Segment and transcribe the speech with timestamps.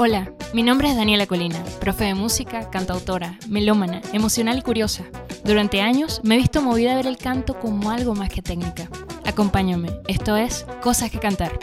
[0.00, 5.04] Hola, mi nombre es Daniela Colina, profe de música, cantautora, melómana, emocional y curiosa.
[5.42, 8.88] Durante años me he visto movida a ver el canto como algo más que técnica.
[9.24, 11.58] Acompáñame, esto es Cosas que Cantar.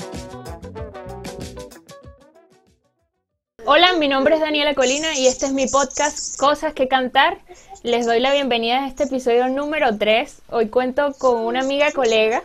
[3.66, 7.40] Hola, mi nombre es Daniela Colina y este es mi podcast Cosas que Cantar.
[7.86, 10.42] Les doy la bienvenida a este episodio número 3.
[10.50, 12.42] Hoy cuento con una amiga colega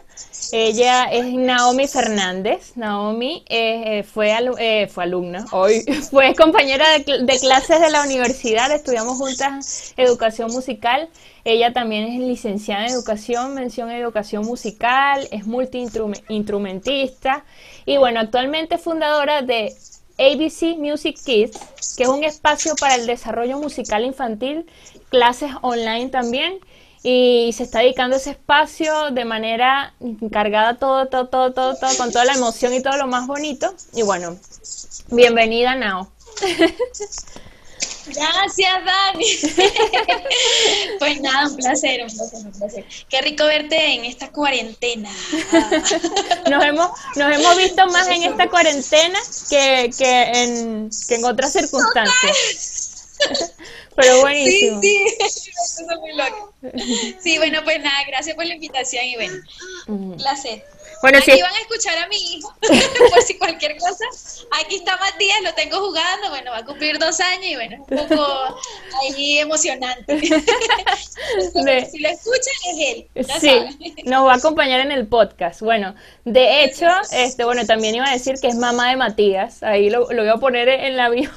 [0.53, 2.77] ella es Naomi Fernández.
[2.77, 9.17] Naomi eh, fue, eh, fue alumna, hoy fue compañera de, clases de la universidad, estudiamos
[9.17, 11.09] juntas educación musical.
[11.45, 17.47] Ella también es licenciada en educación, mención en educación musical, es multiinstrumentista
[17.87, 19.75] y bueno, actualmente fundadora de
[20.19, 21.59] ABC Music Kids,
[21.97, 24.67] que es un espacio para el desarrollo musical infantil,
[25.11, 26.61] clases online también
[27.03, 29.95] y se está dedicando ese espacio de manera
[30.31, 33.75] cargada todo, todo, todo, todo, todo, con toda la emoción y todo lo más bonito.
[33.95, 34.37] Y bueno,
[35.09, 36.11] bienvenida, Nao.
[38.07, 39.27] Gracias, Dani.
[40.99, 42.85] pues nada, un placer, un placer, un placer.
[43.09, 45.11] Qué rico verte en esta cuarentena.
[46.51, 49.19] nos, hemos, nos hemos visto más en esta cuarentena
[49.49, 53.09] que, que, en, que en otras circunstancias.
[54.01, 54.81] Pero buenísimo.
[54.81, 55.53] Sí, sí,
[57.21, 59.35] Sí, bueno, pues nada, gracias por la invitación y bueno,
[59.87, 60.65] un placer.
[61.03, 62.55] Bueno, aquí van a escuchar a mi hijo,
[63.11, 64.05] por si cualquier cosa.
[64.63, 68.09] Aquí está Matías, lo tengo jugando, bueno, va a cumplir dos años y bueno, un
[68.09, 68.59] poco
[69.01, 70.21] ahí emocionante.
[71.91, 73.09] si lo escuchan es él.
[73.41, 75.63] sí, nos va a acompañar en el podcast.
[75.63, 75.95] Bueno,
[76.27, 80.11] de hecho, este, bueno, también iba a decir que es mamá de Matías, ahí lo,
[80.13, 81.31] lo voy a poner en la bio.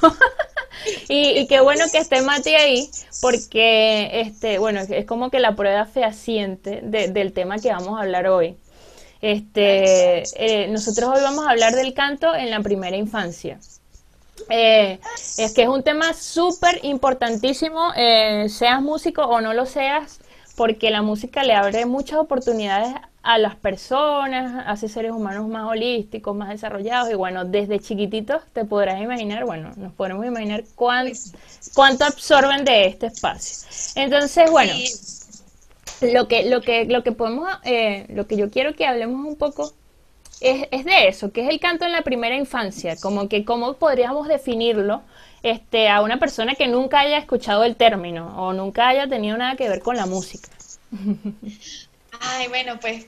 [1.08, 2.90] Y, qué bueno que esté Mati ahí,
[3.22, 8.28] porque este, bueno, es como que la prueba fehaciente del tema que vamos a hablar
[8.28, 8.58] hoy.
[9.22, 13.60] Este, eh, nosotros hoy vamos a hablar del canto en la primera infancia.
[14.50, 15.00] Eh,
[15.38, 20.20] es que es un tema súper importantísimo, eh, seas músico o no lo seas,
[20.58, 26.36] porque la música le abre muchas oportunidades a las personas, hace seres humanos más holísticos,
[26.36, 32.66] más desarrollados y bueno, desde chiquititos te podrás imaginar, bueno, nos podemos imaginar cuánto absorben
[32.66, 33.66] de este espacio.
[33.96, 34.74] Entonces, bueno,
[36.02, 39.38] lo que, lo que, lo que podemos, eh, lo que yo quiero que hablemos un
[39.38, 39.72] poco
[40.42, 43.76] es, es, de eso, que es el canto en la primera infancia, como que cómo
[43.76, 45.02] podríamos definirlo
[45.44, 49.56] este, a una persona que nunca haya escuchado el término o nunca haya tenido nada
[49.56, 50.50] que ver con la música.
[52.20, 53.08] Ay, bueno, pues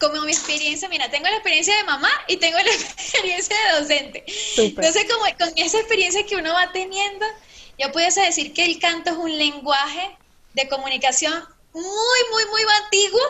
[0.00, 4.24] como mi experiencia, mira, tengo la experiencia de mamá y tengo la experiencia de docente.
[4.56, 7.26] Entonces, como con esa experiencia que uno va teniendo,
[7.78, 10.16] yo pudiese decir que el canto es un lenguaje
[10.54, 11.82] de comunicación muy,
[12.32, 13.20] muy, muy antiguo,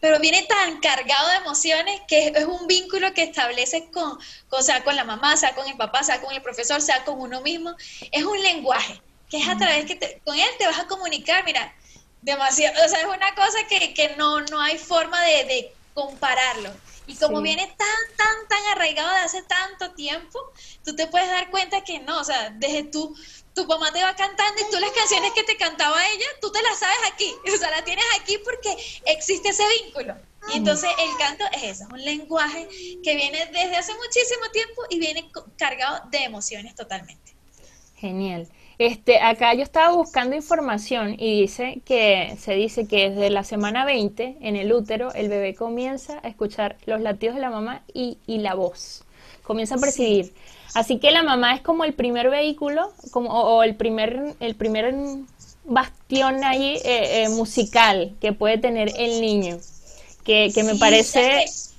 [0.00, 4.84] pero viene tan cargado de emociones que es un vínculo que estableces con, con, sea
[4.84, 7.74] con la mamá, sea con el papá, sea con el profesor, sea con uno mismo.
[8.12, 9.00] Es un lenguaje
[9.30, 11.74] que es a través que con él te vas a comunicar, mira,
[12.22, 16.70] demasiado, o sea, es una cosa que, que no, no hay forma de, de compararlo.
[17.06, 20.38] Y como viene tan, tan, tan arraigado de hace tanto tiempo,
[20.84, 23.16] tú te puedes dar cuenta que no, o sea, desde tú,
[23.54, 26.60] tu mamá te va cantando y tú las canciones que te cantaba ella, tú te
[26.62, 28.76] las sabes aquí, o sea, las tienes aquí porque
[29.06, 30.14] existe ese vínculo.
[30.52, 32.68] Y entonces el canto es eso, es un lenguaje
[33.02, 37.34] que viene desde hace muchísimo tiempo y viene cargado de emociones totalmente.
[37.96, 38.48] Genial.
[38.78, 43.86] Este, acá yo estaba buscando información y dice que se dice que desde la semana
[43.86, 48.18] 20 en el útero el bebé comienza a escuchar los latidos de la mamá y,
[48.26, 49.04] la voz.
[49.42, 50.34] Comienza a percibir.
[50.74, 54.94] Así que la mamá es como el primer vehículo, como, o, el primer, el primer
[55.64, 59.58] bastión ahí eh, eh, musical que puede tener el niño.
[60.22, 61.44] Que, que me parece.
[61.44, 61.70] Eso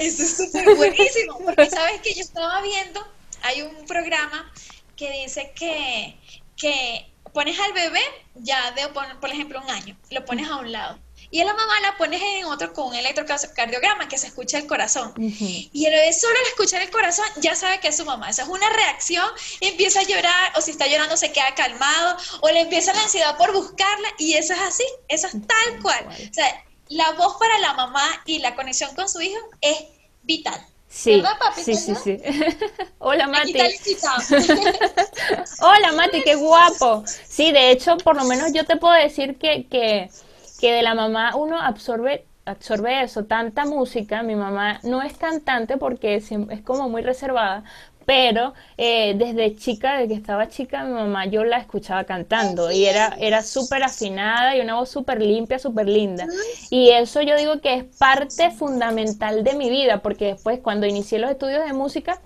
[0.00, 3.00] es súper buenísimo, porque sabes que yo estaba viendo,
[3.42, 4.50] hay un programa
[4.98, 6.18] que dice que,
[6.56, 8.02] que pones al bebé
[8.34, 10.98] ya de, por, ejemplo, un año, lo pones a un lado.
[11.30, 14.66] Y a la mamá la pones en otro con un electrocardiograma que se escucha el
[14.66, 15.12] corazón.
[15.16, 18.30] Y el bebé solo al escuchar el corazón ya sabe que es su mamá.
[18.30, 19.28] Esa es una reacción,
[19.60, 23.36] empieza a llorar, o si está llorando se queda calmado, o le empieza la ansiedad
[23.36, 26.08] por buscarla, y eso es así, eso es tal cual.
[26.08, 29.84] O sea, la voz para la mamá y la conexión con su hijo es
[30.22, 30.66] vital.
[30.98, 31.22] Sí,
[31.54, 32.20] sí, sí, sí.
[32.98, 33.52] Hola Mati.
[35.60, 37.04] Hola Mati, qué guapo.
[37.06, 40.10] Sí, de hecho, por lo menos yo te puedo decir que, que,
[40.60, 44.24] que de la mamá uno absorbe absorbe eso, tanta música.
[44.24, 47.62] Mi mamá no es cantante porque es, es como muy reservada,
[48.08, 52.86] pero eh, desde chica, desde que estaba chica, mi mamá yo la escuchaba cantando y
[52.86, 56.26] era, era súper afinada y una voz súper limpia, súper linda.
[56.70, 61.18] Y eso yo digo que es parte fundamental de mi vida, porque después cuando inicié
[61.18, 62.18] los estudios de música,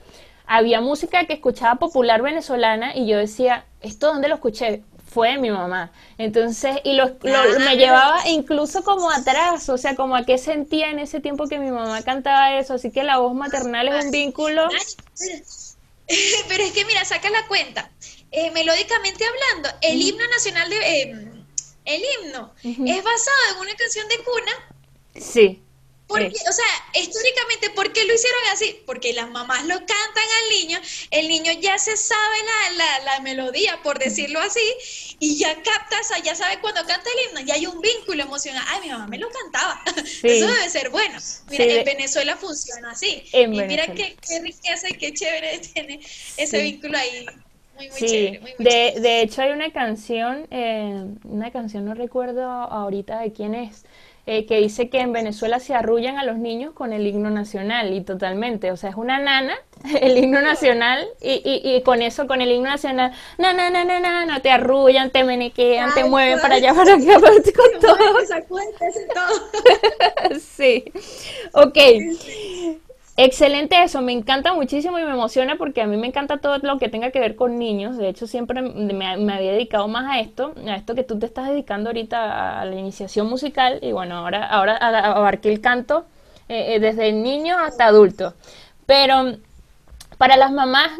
[0.47, 4.85] había música que escuchaba popular venezolana y yo decía, ¿esto dónde lo escuché?
[5.13, 5.93] fue mi mamá.
[6.19, 10.99] Entonces, y lo, me llevaba incluso como atrás, o sea, como a qué sentía en
[10.99, 12.75] ese tiempo que mi mamá cantaba eso.
[12.75, 14.69] Así que la voz maternal es un vínculo.
[16.49, 17.91] Pero es que, mira, saca la cuenta.
[18.31, 20.77] Eh, melódicamente hablando, el himno nacional de.
[20.77, 21.29] Eh,
[21.85, 24.53] el himno es basado en una canción de cuna.
[25.17, 25.63] Sí.
[26.13, 28.83] Porque, o sea, históricamente, ¿por qué lo hicieron así?
[28.85, 30.79] Porque las mamás lo cantan al niño,
[31.11, 32.37] el niño ya se sabe
[32.77, 34.61] la, la, melodía, por decirlo así,
[35.19, 38.23] y ya capta, o sea, ya sabe cuando canta el himno, ya hay un vínculo
[38.23, 38.63] emocional.
[38.69, 39.81] Ay, mi mamá me lo cantaba.
[40.23, 41.19] Eso debe ser bueno.
[41.51, 43.25] Mira, en Venezuela funciona así.
[43.33, 46.01] y mira qué, qué, riqueza y qué chévere tiene
[46.37, 47.27] ese vínculo ahí.
[47.75, 52.43] Muy, muy chévere, muy, de, de, hecho, hay una canción, eh, una canción, no recuerdo
[52.43, 53.85] ahorita de quién es,
[54.27, 57.93] eh, que dice que en Venezuela se arrullan a los niños con el himno nacional
[57.93, 59.55] y totalmente, o sea, es una nana,
[60.01, 63.85] el himno nacional y, y, y con eso, con el himno nacional, na, na, na,
[63.85, 67.97] na, no te arrullan, te menequean, te mueven para allá, para acá, para con todo.
[69.15, 70.39] todo.
[70.41, 70.85] sí,
[71.53, 71.79] ok.
[73.17, 76.79] Excelente eso, me encanta muchísimo y me emociona porque a mí me encanta todo lo
[76.79, 77.99] que tenga que ver con niños.
[77.99, 81.49] De hecho, siempre me, había dedicado más a esto, a esto que tú te estás
[81.49, 86.07] dedicando ahorita a la iniciación musical y bueno, ahora, ahora abarqué el canto
[86.49, 88.33] eh, eh, desde niño hasta adulto.
[88.87, 89.37] Pero
[90.17, 90.93] para las mamás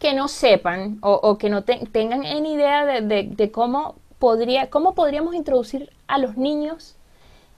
[0.00, 5.34] que no sepan o, que no tengan ni idea de, de cómo, podría, cómo podríamos
[5.36, 6.96] introducir a los niños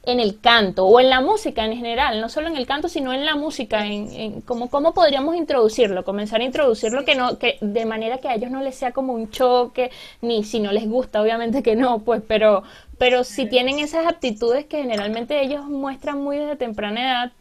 [0.05, 3.13] en el canto o en la música en general, no solo en el canto, sino
[3.13, 8.19] en la música, en, cómo, podríamos introducirlo, comenzar a introducirlo que no, que de manera
[8.19, 9.91] que a ellos no les sea como un choque,
[10.21, 12.65] ni si no les gusta, obviamente que no, pues, pero,
[12.99, 17.33] pero si tienen esas aptitudes que generalmente ellos muestran muy desde temprana edad,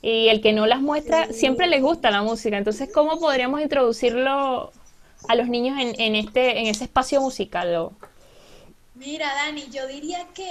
[0.00, 4.70] y el que no las muestra, siempre les gusta la música, entonces, ¿cómo podríamos introducirlo
[5.28, 7.90] a los niños en, en este, en ese espacio musical?
[8.94, 10.48] Mira, Dani, yo diría que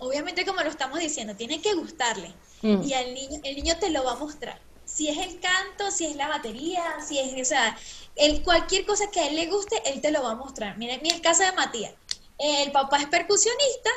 [0.00, 2.34] obviamente como lo estamos diciendo, tiene que gustarle.
[2.62, 2.82] Mm.
[2.82, 4.60] Y al niño, el niño te lo va a mostrar.
[4.84, 7.78] Si es el canto, si es la batería, si es, o sea,
[8.16, 10.76] el, cualquier cosa que a él le guste, él te lo va a mostrar.
[10.78, 11.94] Mira, en el caso de Matías,
[12.38, 13.90] el papá es percusionista,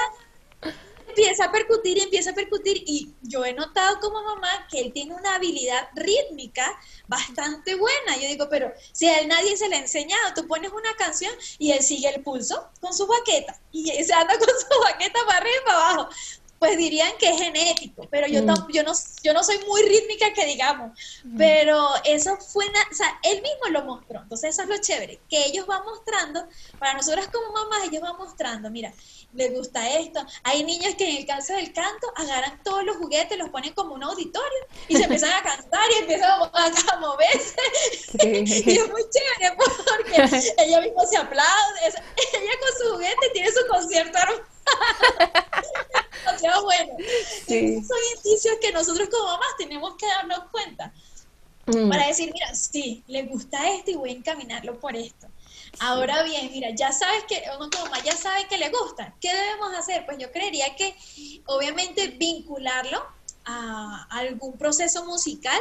[1.11, 4.93] empieza a percutir y empieza a percutir y yo he notado como mamá que él
[4.93, 6.65] tiene una habilidad rítmica
[7.07, 8.17] bastante buena.
[8.17, 11.33] Yo digo, pero si a él nadie se le ha enseñado, tú pones una canción
[11.59, 15.37] y él sigue el pulso con su baqueta y se anda con su baqueta para
[15.37, 16.09] arriba y para abajo
[16.61, 18.67] pues dirían que es genético, pero yo, mm.
[18.71, 18.93] yo, no,
[19.23, 20.91] yo no soy muy rítmica que digamos,
[21.23, 21.35] mm.
[21.35, 25.43] pero eso fue, o sea, él mismo lo mostró, entonces eso es lo chévere, que
[25.47, 26.47] ellos van mostrando,
[26.77, 28.93] para nosotras como mamás, ellos van mostrando, mira,
[29.33, 33.39] les gusta esto, hay niños que en el caso del canto agarran todos los juguetes,
[33.39, 37.55] los ponen como un auditorio y se empiezan a cantar y empiezan a, moverse,
[38.21, 43.65] y es muy chévere porque ella misma se aplaude, ella con su juguete tiene su
[43.67, 44.19] concierto
[46.25, 46.93] demasiado bueno.
[47.47, 50.93] son indicios que nosotros como mamás tenemos que darnos cuenta
[51.67, 51.89] mm.
[51.89, 55.27] para decir, mira, sí, le gusta esto y voy a encaminarlo por esto.
[55.79, 59.15] Ahora bien, mira, ya sabes que, uno como mamá ya sabe que le gusta.
[59.21, 60.05] ¿Qué debemos hacer?
[60.05, 60.95] Pues yo creería que
[61.45, 63.03] obviamente vincularlo
[63.45, 65.59] a algún proceso musical,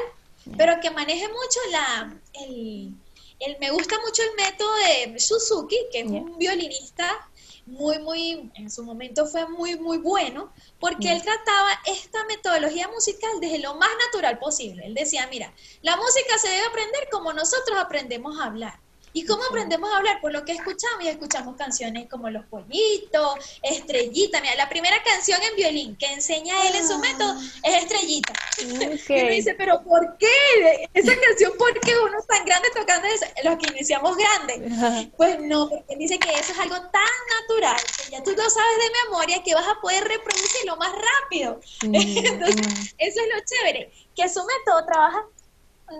[0.57, 2.93] pero que maneje mucho la, el,
[3.39, 7.30] el, me gusta mucho el método de Suzuki, que es un violinista
[7.71, 13.31] muy, muy, en su momento fue muy, muy bueno, porque él trataba esta metodología musical
[13.41, 14.85] desde lo más natural posible.
[14.85, 18.81] Él decía, mira, la música se debe aprender como nosotros aprendemos a hablar.
[19.13, 20.21] ¿Y cómo aprendemos a hablar?
[20.21, 24.41] Por lo que escuchamos, y escuchamos canciones como Los Pollitos, Estrellita.
[24.41, 26.99] Mira, la primera canción en violín que enseña él en su ah.
[26.99, 28.33] método es Estrellita.
[28.61, 30.89] Y uno dice, ¿pero por qué?
[30.93, 33.25] Esa canción, ¿por qué uno es tan grande tocando eso?
[33.43, 35.11] Los que iniciamos grandes.
[35.17, 38.79] Pues no, porque dice que eso es algo tan natural que ya tú lo sabes
[38.79, 41.61] de memoria que vas a poder reproducirlo más rápido.
[41.83, 42.95] Mm, Entonces, mm.
[42.99, 45.25] eso es lo chévere, que su método trabaja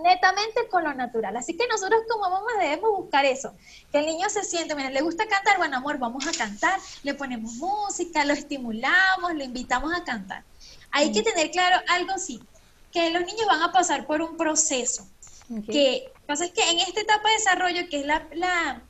[0.01, 1.35] netamente con lo natural.
[1.37, 3.53] Así que nosotros como mamás debemos buscar eso,
[3.91, 7.13] que el niño se siente, mira, le gusta cantar, bueno amor, vamos a cantar, le
[7.13, 10.43] ponemos música, lo estimulamos, lo invitamos a cantar.
[10.91, 12.41] Hay que tener claro algo sí,
[12.91, 15.07] que los niños van a pasar por un proceso,
[15.65, 18.81] que pasa es que en esta etapa de desarrollo, que es la, la,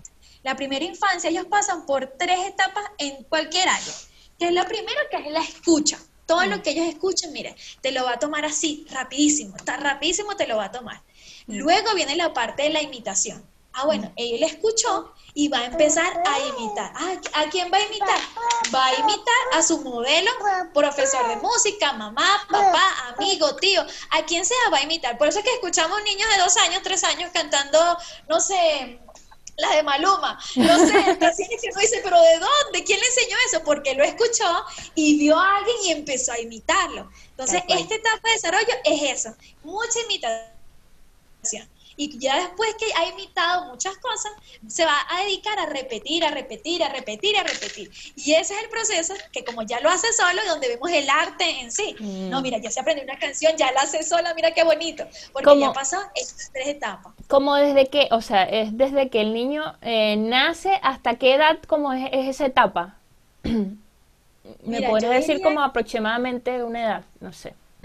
[0.43, 3.93] la primera infancia, ellos pasan por tres etapas en cualquier área,
[4.38, 5.98] que es lo primero que es la escucha
[6.32, 10.38] Todo lo que ellos escuchen, mire, te lo va a tomar así, rapidísimo, está rapidísimo,
[10.38, 11.02] te lo va a tomar.
[11.48, 13.46] Luego viene la parte de la imitación.
[13.74, 16.94] Ah, bueno, ella le escuchó y va a empezar a imitar.
[16.96, 18.20] Ah, ¿A quién va a imitar?
[18.74, 20.32] Va a imitar a su modelo,
[20.74, 25.18] profesor de música, mamá, papá, amigo, tío, a quien sea va a imitar.
[25.18, 27.98] Por eso es que escuchamos niños de dos años, tres años cantando,
[28.30, 29.00] no sé,
[29.58, 32.84] la de Maluma, no sé, canciones que uno dice, pero ¿de dónde?
[32.84, 33.63] ¿Quién le enseñó eso?
[33.63, 34.65] Porque lo escuchó
[34.96, 37.10] y vio a alguien y empezó a imitarlo.
[37.31, 41.70] Entonces, esta etapa de desarrollo es eso, mucha imitación
[42.01, 44.31] y ya después que ha imitado muchas cosas,
[44.67, 47.91] se va a dedicar a repetir, a repetir, a repetir, a repetir.
[48.15, 51.62] Y ese es el proceso que como ya lo hace solo, donde vemos el arte
[51.62, 51.96] en sí.
[52.00, 52.43] No, mm.
[52.43, 55.72] mira, ya se aprendió una canción, ya la hace sola, mira qué bonito, porque ya
[55.74, 57.13] pasó estas tres etapas.
[57.27, 61.60] Como desde que, o sea, es desde que el niño eh, nace hasta qué edad
[61.67, 62.96] como es, esa etapa.
[63.43, 67.03] ¿Me podrías decir como aproximadamente una edad?
[67.20, 67.53] No sé.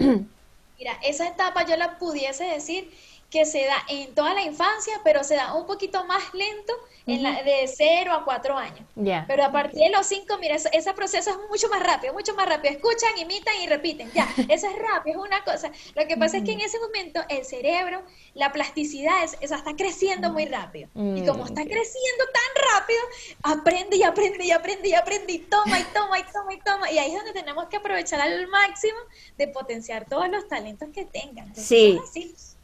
[0.79, 2.91] Mira, esa etapa yo la pudiese decir
[3.29, 6.73] que se da en toda la infancia, pero se da un poquito más lento
[7.05, 8.81] en la, de 0 a 4 años.
[9.27, 12.47] Pero a partir de los 5, mira, ese, proceso es mucho más rápido, mucho más
[12.47, 12.73] rápido.
[12.73, 14.11] Escuchan, imitan y repiten.
[14.13, 15.71] Ya, eso es rápido, es una cosa.
[15.95, 18.01] Lo que pasa es que en ese momento el cerebro,
[18.33, 20.89] la plasticidad, es, está creciendo muy rápido.
[20.95, 22.99] Y como está mm, creciendo tan rápido,
[23.43, 26.91] aprende y aprende y aprende y aprende y toma y toma y toma y toma.
[26.91, 28.99] Y ahí es donde tenemos que aprovechar al máximo
[29.37, 31.53] de potenciar todos los talentos que tengan.
[31.55, 31.99] sí.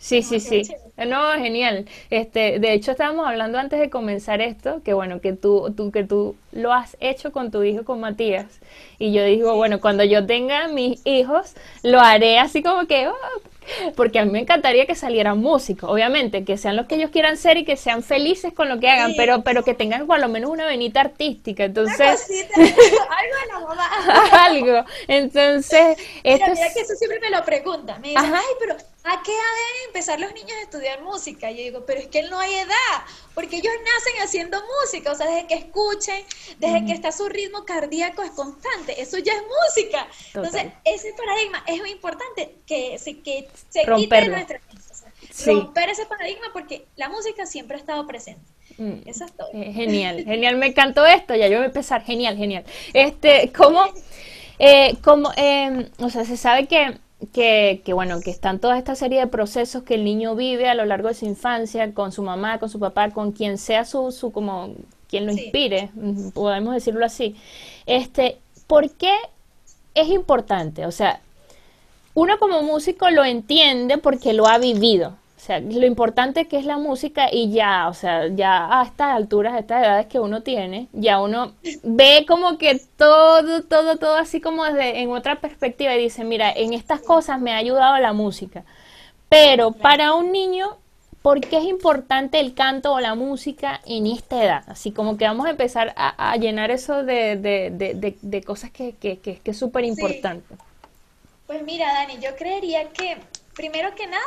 [0.04, 0.64] Sí, sí, sí.
[0.98, 1.86] No, genial.
[2.10, 6.04] Este, de hecho estábamos hablando antes de comenzar esto, que bueno, que tú, tú, que
[6.04, 8.60] tú lo has hecho con tu hijo, con Matías.
[9.00, 13.14] Y yo digo, bueno, cuando yo tenga mis hijos, lo haré así como que, oh,
[13.96, 17.38] porque a mí me encantaría que salieran músicos, obviamente, que sean los que ellos quieran
[17.38, 20.28] ser y que sean felices con lo que hagan, pero pero que tengan por lo
[20.28, 22.28] menos una venita artística, entonces
[22.60, 23.90] algo de la mamá.
[24.46, 24.86] algo.
[25.08, 28.02] Entonces, esto mira, que eso siempre me lo preguntan.
[28.02, 31.58] Me dicen, "Ay, pero ¿a qué edad deben empezar los niños a estudiar música?" Y
[31.58, 35.28] yo digo, "Pero es que no hay edad, porque ellos nacen haciendo música, o sea,
[35.28, 36.26] desde que escuchen,
[36.60, 41.64] desde que está su ritmo cardíaco es constante, eso ya es música." Entonces, ese paradigma
[41.68, 44.60] es muy importante que se que se quite nuestra
[45.46, 48.42] romper ese paradigma porque la música siempre ha estado presente.
[48.78, 49.08] Mm.
[49.08, 49.50] Eso es todo.
[49.54, 52.64] Eh, genial, genial, me encantó esto, ya yo voy a empezar, genial, genial.
[52.94, 53.84] Este, ¿cómo,
[54.60, 58.96] eh, cómo eh, o sea, se sabe que, que, que, bueno, que están toda esta
[58.96, 62.24] serie de procesos que el niño vive a lo largo de su infancia, con su
[62.24, 64.74] mamá, con su papá, con quien sea su, su como,
[65.08, 67.36] quien lo inspire, mm, podemos decirlo así.
[67.86, 69.14] Este, ¿por qué
[69.94, 70.86] es importante?
[70.86, 71.22] O sea,
[72.16, 75.16] uno como músico lo entiende porque lo ha vivido.
[75.44, 79.14] O sea, lo importante que es la música y ya, o sea, ya a estas
[79.14, 81.52] alturas, a estas edades que uno tiene, ya uno
[81.84, 86.50] ve como que todo, todo, todo así como desde en otra perspectiva y dice, mira,
[86.50, 88.64] en estas cosas me ha ayudado la música.
[89.28, 90.78] Pero para un niño,
[91.22, 94.64] ¿por qué es importante el canto o la música en esta edad?
[94.68, 99.20] Así como que vamos a empezar a, llenar eso de, de, de, cosas que, que,
[99.20, 100.56] que, es súper importante.
[101.48, 103.18] Pues mira, Dani, yo creería que,
[103.54, 104.24] primero que nada,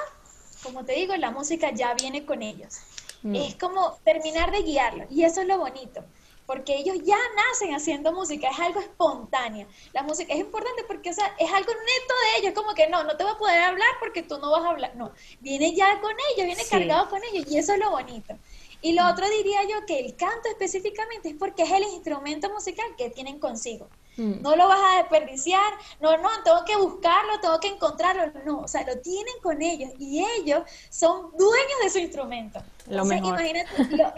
[0.62, 2.78] como te digo, la música ya viene con ellos.
[3.22, 3.34] Mm.
[3.34, 6.04] Es como terminar de guiarlos, y eso es lo bonito,
[6.46, 9.66] porque ellos ya nacen haciendo música, es algo espontáneo.
[9.92, 13.02] La música es importante porque, o sea, es algo neto de ellos, como que no,
[13.04, 16.00] no te voy a poder hablar porque tú no vas a hablar, no, viene ya
[16.00, 18.36] con ellos, viene cargado con ellos, y eso es lo bonito.
[18.82, 22.86] Y lo otro diría yo que el canto específicamente es porque es el instrumento musical
[22.96, 23.88] que tienen consigo.
[24.16, 24.40] Mm.
[24.40, 28.68] No lo vas a desperdiciar, no, no, tengo que buscarlo, tengo que encontrarlo, no, o
[28.68, 32.62] sea, lo tienen con ellos y ellos son dueños de su instrumento.
[32.88, 33.40] Lo mejor.
[33.40, 33.66] imagínate,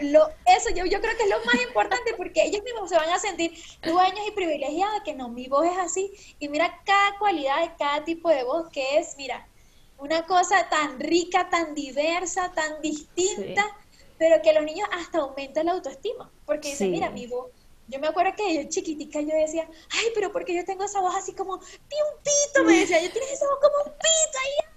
[0.04, 3.08] lo, eso yo, yo creo que es lo más importante porque ellos mismos se van
[3.08, 3.52] a sentir
[3.82, 6.12] dueños y privilegiados, que no, mi voz es así.
[6.38, 9.48] Y mira cada cualidad de cada tipo de voz que es, mira,
[9.98, 13.64] una cosa tan rica, tan diversa, tan distinta,
[14.16, 17.50] pero que los niños hasta aumentan la autoestima, porque dicen, mira, mi voz
[17.88, 21.14] yo me acuerdo que yo chiquitica yo decía, ay, pero porque yo tengo esa voz
[21.16, 24.68] así como, un pito, me decía, yo tienes esa voz como un pito, ahí,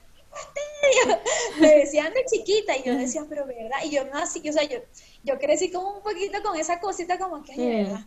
[1.59, 4.63] me decían de chiquita y yo decía, pero verdad, y yo no así, o sea,
[4.63, 4.79] yo,
[5.23, 8.05] yo crecí como un poquito con esa cosita como que, ay, verdad,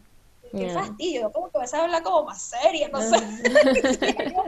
[0.51, 3.17] qué fastidio, como que vas a hablar como más seria, no sé.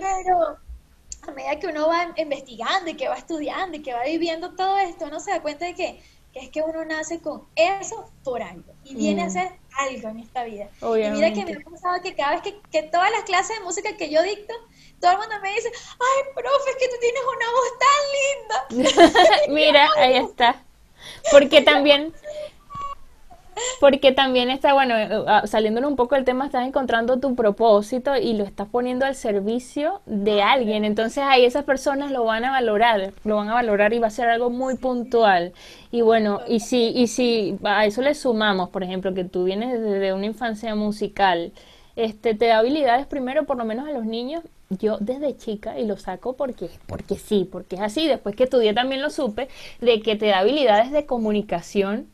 [0.00, 0.58] pero
[1.22, 4.78] a medida que uno va investigando y que va estudiando y que va viviendo todo
[4.78, 6.02] esto, uno se da cuenta de que
[6.38, 9.30] que es que uno nace con eso por algo y viene a mm.
[9.30, 10.68] ser algo en esta vida.
[10.80, 13.64] Y mira que me ha pasado que cada vez que, que, todas las clases de
[13.64, 14.54] música que yo dicto,
[15.00, 17.72] todo el mundo me dice, ay, profe, es que tú tienes una voz
[18.68, 19.44] tan linda.
[19.48, 20.62] mira, ahí está.
[21.30, 22.14] Porque también...
[23.80, 28.16] porque también está, bueno, eh, ah, saliéndole un poco del tema, estás encontrando tu propósito
[28.16, 30.84] y lo estás poniendo al servicio de alguien.
[30.84, 34.10] Entonces ahí esas personas lo van a valorar, lo van a valorar y va a
[34.10, 35.52] ser algo muy puntual.
[35.90, 39.80] Y bueno, y si, y si a eso le sumamos, por ejemplo, que tú vienes
[39.80, 41.52] desde una infancia musical,
[41.96, 45.86] este, te da habilidades primero, por lo menos a los niños, yo desde chica, y
[45.86, 49.48] lo saco porque, porque sí, porque es así, después que estudié también lo supe,
[49.80, 52.06] de que te da habilidades de comunicación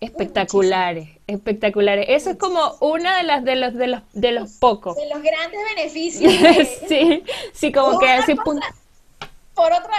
[0.00, 2.06] espectaculares, espectaculares.
[2.08, 4.96] Eso es como una de las de los de los de los pocos.
[4.96, 6.32] De los grandes beneficios.
[6.88, 9.94] sí, sí, como que así por otra.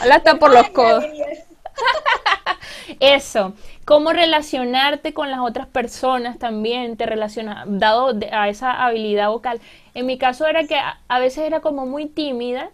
[0.14, 1.04] Hasta por los codos.
[3.00, 9.60] Eso, cómo relacionarte con las otras personas también te relaciona, dado a esa habilidad vocal.
[9.94, 12.70] En mi caso era que a veces era como muy tímida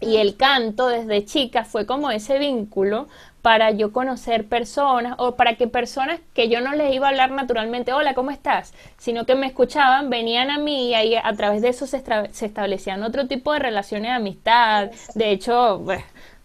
[0.00, 3.08] y el canto desde chica fue como ese vínculo
[3.44, 7.30] para yo conocer personas o para que personas que yo no les iba a hablar
[7.30, 8.72] naturalmente, hola, ¿cómo estás?
[8.96, 12.02] Sino que me escuchaban, venían a mí y ahí a través de eso se,
[12.40, 14.90] establecían otro tipo de relaciones de amistad.
[15.14, 15.84] De hecho,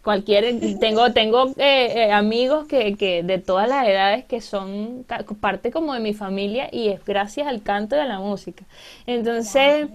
[0.03, 5.05] cualquier, tengo, tengo eh, eh, amigos que, que de todas las edades que son
[5.39, 8.65] parte como de mi familia y es gracias al canto y a la música.
[9.07, 9.87] Entonces,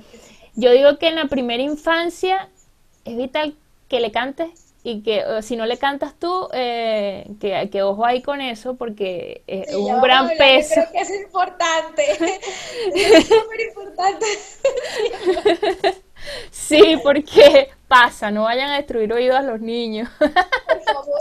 [0.54, 2.48] yo digo que en la primera infancia
[3.04, 3.54] es vital
[3.88, 8.42] que le cantes y que si no le cantas tú, eh, que, ojo ahí con
[8.42, 10.74] eso, porque es un gran peso.
[10.74, 12.02] Creo que es importante,
[12.94, 14.26] es súper importante.
[16.50, 20.10] sí, porque pasa, no vayan a destruir oídos a los niños.
[20.18, 21.20] Por favor.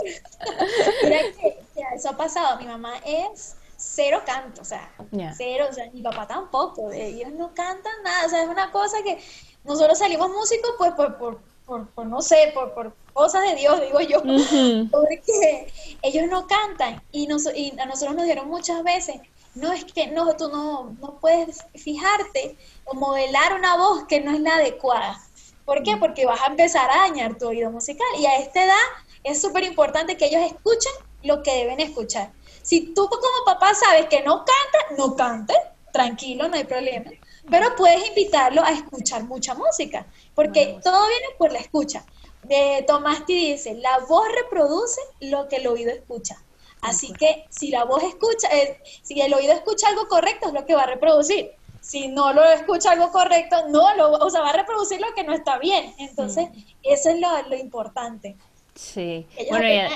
[1.02, 1.58] Mira que,
[1.96, 4.92] eso ha pasado, mi mamá es cero canto, o sea,
[5.38, 8.98] cero, o sea, mi papá tampoco, ellos no cantan nada, o sea, es una cosa
[9.02, 9.18] que
[9.64, 13.80] nosotros salimos músicos pues por, por por, por no sé, por, por, cosas de Dios,
[13.80, 14.22] digo yo,
[14.90, 19.16] porque ellos no cantan y, nos, y a nosotros nos dieron muchas veces,
[19.54, 24.32] no es que no, tú no, no puedes fijarte o modelar una voz que no
[24.32, 25.20] es la adecuada.
[25.64, 25.96] ¿Por qué?
[25.96, 28.74] Porque vas a empezar a dañar tu oído musical y a esta edad
[29.22, 30.92] es súper importante que ellos escuchen
[31.22, 32.32] lo que deben escuchar.
[32.62, 35.54] Si tú como papá sabes que no canta, no cante,
[35.92, 37.12] tranquilo, no hay problema
[37.50, 42.04] pero puedes invitarlo a escuchar mucha música, porque todo viene por la escucha.
[42.42, 46.36] De Tomás dice, la voz reproduce lo que el oído escucha.
[46.82, 50.66] Así que si la voz escucha, eh, si el oído escucha algo correcto, es lo
[50.66, 51.52] que va a reproducir.
[51.80, 55.24] Si no lo escucha algo correcto, no lo, o sea, va a reproducir lo que
[55.24, 55.94] no está bien.
[55.98, 56.48] Entonces,
[56.82, 58.36] eso es lo, importante.
[58.74, 59.26] Sí.
[59.50, 59.90] bueno, ya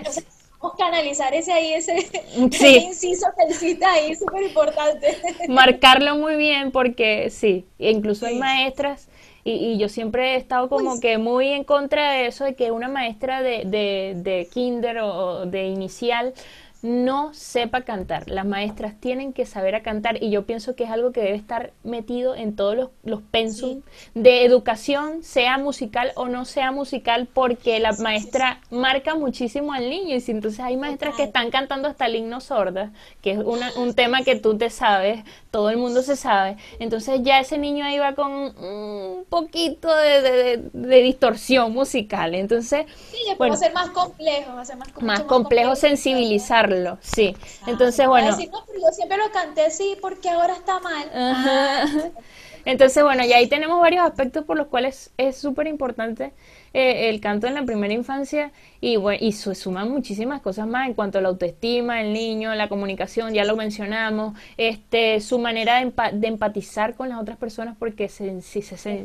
[0.76, 1.94] que analizar ese ahí, ese,
[2.36, 5.16] inciso que ahí, súper importante.
[5.48, 9.08] Marcarlo muy bien porque sí, incluso hay maestras
[9.44, 12.88] y, yo siempre he estado como que muy en contra de eso, de que una
[12.88, 16.34] maestra de, de, de kinder o de inicial
[16.82, 18.28] no sepa cantar.
[18.28, 21.36] Las maestras tienen que saber a cantar y yo pienso que es algo que debe
[21.36, 23.82] estar metido en todos los, los pensum
[24.14, 30.14] de educación, sea musical o no sea musical, porque la maestra marca muchísimo al niño.
[30.14, 33.94] Y si entonces hay maestras que están cantando hasta el himno sorda, que es un
[33.94, 37.98] tema que tú te sabes, todo el mundo se sabe, entonces ya ese niño ahí
[37.98, 42.86] va con un poquito de, distorsión musical, entonces...
[43.10, 46.67] Sí, va a ser más complejo, va a ser más, más complejo sensibilizar
[47.00, 47.36] sí.
[47.66, 48.30] Entonces, bueno.
[48.30, 51.10] yo siempre lo canté así porque ahora está mal.
[51.14, 51.86] Ah.
[52.64, 56.32] Entonces, bueno, y ahí tenemos varios aspectos por los cuales es súper importante
[56.74, 60.86] eh, el canto en la primera infancia y, bueno, y se suman muchísimas cosas más
[60.86, 65.82] en cuanto a la autoestima, el niño, la comunicación, ya lo mencionamos, este, su manera
[65.82, 69.04] de, empatizar con las otras personas porque se, se,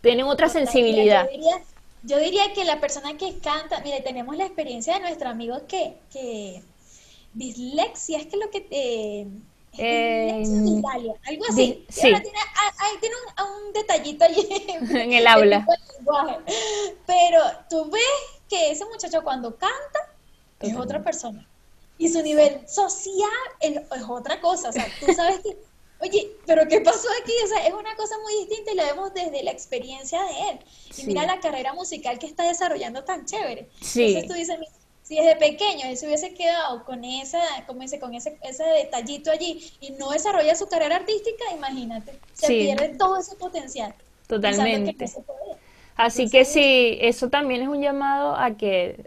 [0.00, 1.28] tienen otra sensibilidad.
[2.02, 5.94] Yo diría, que la persona que canta, mire, tenemos la experiencia de nuestro amigo que,
[6.12, 6.62] que
[7.36, 8.66] dislexia, es que lo que...
[8.70, 9.28] Eh,
[9.78, 11.84] eh, Italia, algo así.
[11.90, 12.00] sí.
[12.00, 12.22] tiene,
[12.56, 15.66] ah, tiene un, detallito allí en el aula.
[17.06, 18.02] Pero tú ves
[18.48, 20.14] que ese muchacho cuando canta
[20.60, 21.46] es otra persona.
[21.98, 24.70] Y su nivel social es, otra cosa.
[24.70, 25.58] O sea, tú sabes que,
[26.00, 27.32] oye, pero ¿qué pasó aquí?
[27.44, 30.58] O sea, es una cosa muy distinta y lo vemos desde la experiencia de él.
[30.96, 33.68] Y mira la carrera musical que está desarrollando tan chévere.
[33.80, 34.16] Sí.
[34.16, 34.58] Entonces tú dices,
[35.06, 37.38] si desde pequeño él se hubiese quedado con esa,
[37.68, 42.48] como dice, con ese, ese detallito allí y no desarrolla su carrera artística, imagínate, se
[42.48, 43.94] pierde todo ese potencial.
[44.26, 44.96] Totalmente.
[45.94, 49.06] Así que sí, eso también es un llamado a que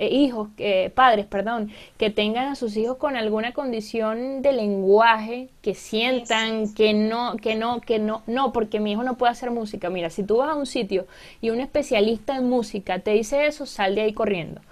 [0.00, 0.48] hijos,
[0.94, 6.94] padres, perdón, que tengan a sus hijos con alguna condición de lenguaje, que sientan que
[6.94, 9.90] no, que no, que no, no, porque mi hijo no puede hacer música.
[9.90, 11.06] Mira, si tú vas a un sitio
[11.42, 14.62] y un especialista en música te dice eso, sal de ahí corriendo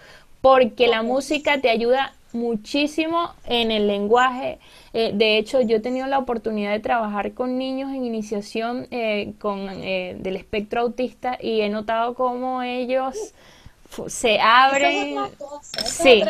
[0.45, 4.59] porque la música te ayuda muchísimo en el lenguaje.
[4.93, 9.33] Eh, de hecho, yo he tenido la oportunidad de trabajar con niños en iniciación eh,
[9.39, 13.33] con, eh, del espectro autista y he notado cómo ellos
[14.07, 15.17] se abren.
[15.83, 16.23] sí,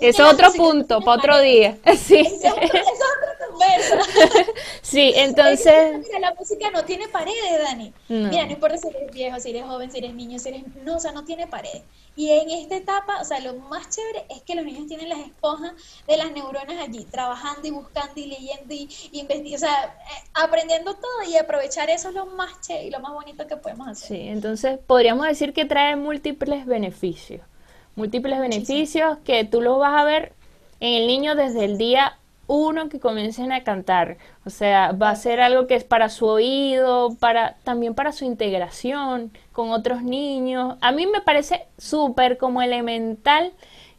[0.00, 1.76] es otro punto para otro día.
[1.94, 2.26] Sí.
[4.80, 5.98] sí, entonces.
[6.06, 7.92] Mira, la música no tiene paredes, Dani.
[8.08, 10.62] Mira, no importa si eres viejo, si eres joven, si eres niño, si eres.
[10.84, 11.82] No, o sea, no tiene paredes.
[12.18, 15.20] Y en esta etapa, o sea, lo más chévere es que los niños tienen las
[15.20, 15.72] esponjas
[16.04, 20.94] de las neuronas allí, trabajando y buscando y leyendo y, investigando, o sea, eh, aprendiendo
[20.94, 24.08] todo y aprovechar eso es lo más chévere y lo más bonito que podemos hacer.
[24.08, 27.42] Sí, entonces podríamos decir que trae múltiples beneficios.
[27.94, 30.32] Múltiples beneficios que tú lo vas a ver
[30.80, 32.17] en el niño desde el día
[32.48, 34.18] uno que comiencen a cantar.
[34.44, 38.24] O sea, va a ser algo que es para su oído, para también para su
[38.24, 40.76] integración con otros niños.
[40.80, 43.52] A mí me parece súper como elemental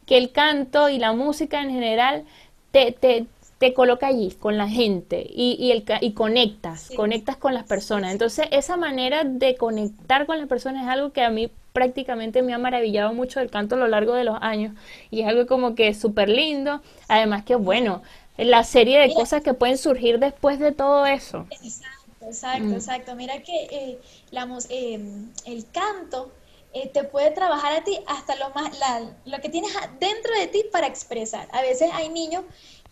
[0.05, 2.25] que el canto y la música en general
[2.71, 3.27] te, te,
[3.59, 8.11] te coloca allí con la gente y, y, el, y conectas, conectas con las personas.
[8.11, 12.53] Entonces, esa manera de conectar con las personas es algo que a mí prácticamente me
[12.53, 14.73] ha maravillado mucho del canto a lo largo de los años
[15.11, 18.01] y es algo como que súper lindo, además que bueno,
[18.45, 21.45] la serie de cosas que pueden surgir después de todo eso.
[21.49, 22.73] Exacto, exacto, mm.
[22.73, 23.15] exacto.
[23.15, 23.99] Mira que eh,
[24.69, 26.31] eh, el canto
[26.73, 28.71] eh, te puede trabajar a ti hasta lo más,
[29.25, 31.47] lo que tienes dentro de ti para expresar.
[31.51, 32.43] A veces hay niños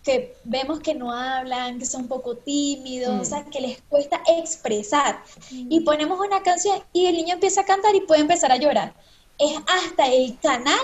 [0.03, 3.49] que vemos que no hablan, que son un poco tímidos, o sea, mm.
[3.49, 5.21] que les cuesta expresar.
[5.51, 5.67] Mm.
[5.71, 8.93] Y ponemos una canción y el niño empieza a cantar y puede empezar a llorar.
[9.37, 10.79] Es hasta el canal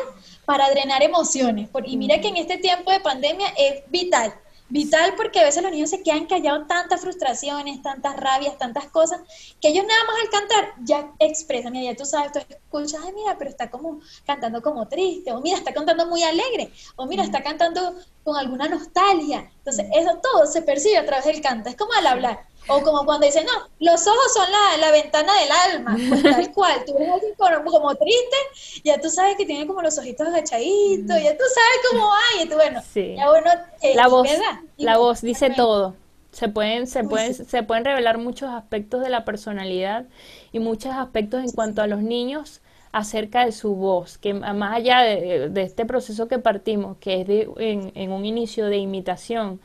[0.45, 1.69] para drenar emociones.
[1.85, 4.33] Y mira que en este tiempo de pandemia es vital
[4.69, 9.21] vital porque a veces los niños se quedan callados tantas frustraciones, tantas rabias, tantas cosas,
[9.61, 13.13] que ellos nada más al cantar ya expresan, mira, ya tú sabes, tú escuchas, ay,
[13.13, 17.23] mira, pero está como cantando como triste, o mira, está cantando muy alegre, o mira,
[17.23, 19.51] está cantando con alguna nostalgia.
[19.57, 22.52] Entonces, eso todo se percibe a través del canto, es como al hablar.
[22.67, 26.51] O como cuando dicen, no, los ojos son la, la ventana del alma, pues tal
[26.53, 30.27] cual, tú ves alguien como, como, triste, ya tú sabes que tiene como los ojitos
[30.27, 34.27] agachaditos, ya tú sabes cómo va, y tú, bueno, ya bueno, eh, la voz,
[34.77, 35.95] la voz dice todo.
[36.31, 40.05] Se pueden, se, pueden, se pueden revelar muchos aspectos de la personalidad
[40.51, 45.01] y muchos aspectos en cuanto a los niños acerca de su voz, que más allá
[45.01, 49.59] de, de este proceso que partimos, que es de, en, en un inicio de imitación,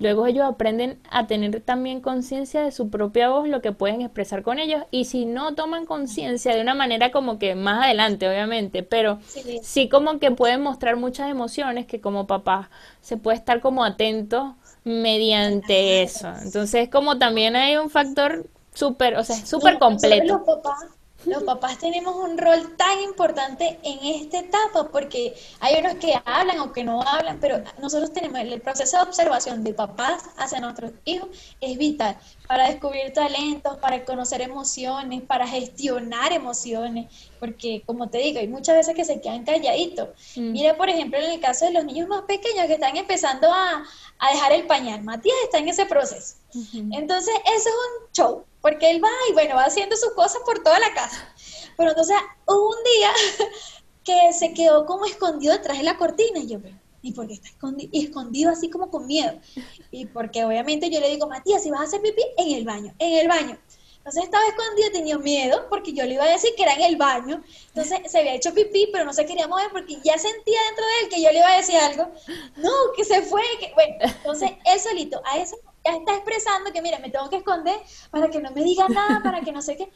[0.00, 4.42] Luego ellos aprenden a tener también conciencia de su propia voz, lo que pueden expresar
[4.42, 4.82] con ellos.
[4.90, 9.18] Y si no toman conciencia de una manera como que más adelante, obviamente, pero
[9.62, 9.90] sí.
[9.90, 12.70] como que pueden mostrar muchas emociones que como papá
[13.02, 16.32] se puede estar como atento mediante eso.
[16.42, 20.38] Entonces como también hay un factor súper, o sea, súper completo.
[20.38, 20.99] Los papás
[21.78, 26.84] tenemos un rol tan importante en esta etapa porque hay unos que hablan o que
[26.84, 31.28] no hablan, pero nosotros tenemos el proceso de observación de papás hacia nuestros hijos
[31.60, 37.06] es vital para descubrir talentos, para conocer emociones, para gestionar emociones,
[37.38, 40.08] porque como te digo, hay muchas veces que se quedan calladitos.
[40.36, 40.52] Mm.
[40.52, 43.84] Mira, por ejemplo, en el caso de los niños más pequeños que están empezando a,
[44.18, 46.36] a dejar el pañal, Matías está en ese proceso.
[46.92, 50.62] Entonces, eso es un show, porque él va y bueno, va haciendo sus cosas por
[50.62, 51.34] toda la casa.
[51.76, 53.10] Pero entonces hubo un día
[54.04, 56.58] que se quedó como escondido detrás de la cortina y yo,
[57.02, 57.90] ¿y por qué está escondido?
[57.92, 59.38] Y escondido así como con miedo.
[59.90, 62.94] Y porque obviamente yo le digo, Matías, si vas a hacer pipí, en el baño,
[62.98, 63.58] en el baño.
[63.98, 66.96] Entonces estaba escondido, tenía miedo porque yo le iba a decir que era en el
[66.96, 67.42] baño.
[67.68, 70.92] Entonces se había hecho pipí, pero no se quería mover porque ya sentía dentro de
[71.02, 72.10] él que yo le iba a decir algo.
[72.56, 73.42] No, que se fue.
[73.60, 73.72] Que...
[73.74, 75.44] Bueno, entonces él solito, a ya
[75.96, 77.78] está expresando que, mira, me tengo que esconder
[78.10, 79.88] para que no me diga nada, para que no sé qué.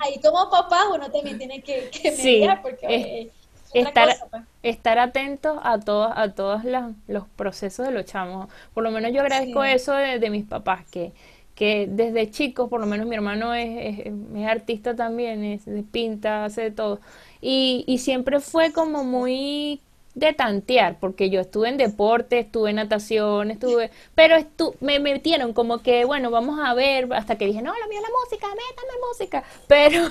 [0.00, 3.30] Ahí como papá uno también tiene que, que mediar porque...
[3.72, 4.42] estar, pues.
[4.62, 6.62] estar atentos a todos a todos
[7.06, 8.48] los procesos de los chamos.
[8.74, 11.12] Por lo menos yo agradezco eso de, de, mis papás, que,
[11.54, 16.62] que desde chicos, por lo menos mi hermano es, es, artista también, es, pinta, hace
[16.62, 17.00] de todo.
[17.40, 19.80] Y, y siempre fue como muy
[20.16, 25.52] de tantear, porque yo estuve en deporte, estuve en natación, estuve, pero estu me metieron
[25.52, 28.46] como que, bueno, vamos a ver, hasta que dije, no, lo mío es la música,
[28.48, 30.08] métame música, pero,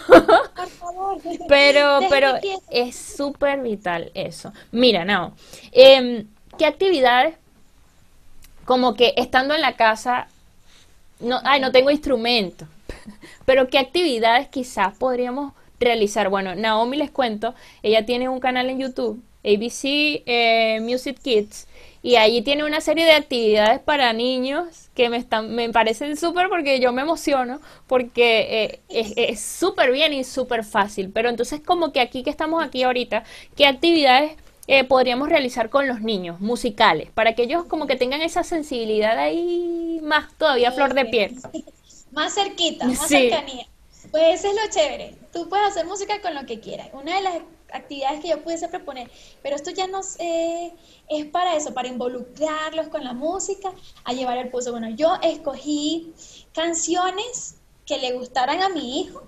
[0.56, 2.34] Por favor, pero, pero
[2.70, 4.54] es súper vital eso.
[4.72, 5.34] Mira, no,
[5.72, 6.26] eh,
[6.60, 7.34] ¿qué actividades,
[8.64, 10.28] como que estando en la casa,
[11.20, 12.68] no, ay, no tengo instrumento,
[13.46, 16.30] pero qué actividades quizás podríamos realizar?
[16.30, 21.68] Bueno, Naomi les cuento, ella tiene un canal en YouTube ABC eh, Music Kids
[22.02, 26.50] y allí tiene una serie de actividades para niños que me están me parecen súper
[26.50, 31.92] porque yo me emociono porque eh, es súper bien y súper fácil pero entonces como
[31.92, 33.24] que aquí que estamos aquí ahorita
[33.56, 34.34] qué actividades
[34.68, 39.18] eh, podríamos realizar con los niños musicales, para que ellos como que tengan esa sensibilidad
[39.20, 41.36] ahí más todavía flor de piel.
[42.12, 43.68] Más cerquita, más cercanía.
[44.10, 45.16] Pues eso es lo chévere.
[45.32, 46.90] Tú puedes hacer música con lo que quieras.
[46.94, 47.36] Una de las
[47.76, 49.10] actividades que yo pudiese proponer,
[49.42, 53.72] pero esto ya no es para eso, para involucrarlos con la música,
[54.04, 54.72] a llevar el pulso.
[54.72, 56.14] Bueno, yo escogí
[56.54, 59.24] canciones que le gustaran a mi hijo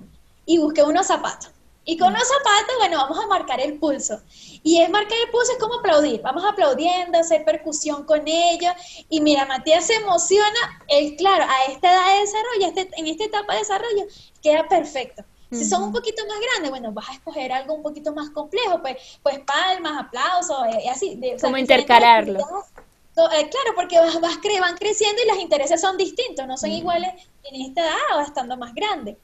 [0.46, 1.52] y busqué unos zapatos.
[1.90, 4.22] Y con los zapatos, bueno, vamos a marcar el pulso.
[4.62, 6.22] Y es marcar el pulso es como aplaudir.
[6.22, 8.74] Vamos aplaudiendo, hacer percusión con ellos.
[9.10, 10.84] Y mira, Matías se emociona.
[10.90, 14.06] Él, claro, a esta edad de desarrollo, este, en esta etapa de desarrollo,
[14.44, 15.24] queda perfecto.
[15.52, 18.82] Si son un poquito más grandes, bueno, vas a escoger algo un poquito más complejo,
[18.82, 21.16] pues, pues palmas, aplausos, y eh, así.
[21.16, 22.40] De, como intercalarlo.
[22.40, 27.10] Eh, claro, porque vas, vas van creciendo y los intereses son distintos, no son iguales
[27.46, 29.18] en esta edad o estando más grande.